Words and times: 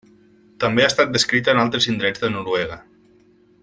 També 0.63 0.85
ha 0.85 0.87
estat 0.93 1.11
descrita 1.17 1.55
en 1.55 1.63
altres 1.65 1.89
indrets 1.93 2.25
de 2.25 2.35
Noruega. 2.37 2.83